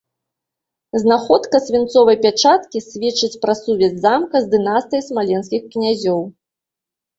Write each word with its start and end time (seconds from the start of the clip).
Знаходка 1.03 1.55
свінцовай 1.65 2.17
пячаткі 2.23 2.81
сведчыць 2.87 3.31
пра 3.45 3.57
сувязь 3.61 4.01
замка 4.07 4.43
з 4.47 4.51
дынастыяй 4.57 5.07
смаленскіх 5.11 5.71
князёў. 5.77 6.19